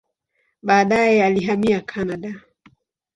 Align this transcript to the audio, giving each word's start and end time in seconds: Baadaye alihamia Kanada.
Baadaye 0.63 1.23
alihamia 1.25 1.81
Kanada. 1.81 2.41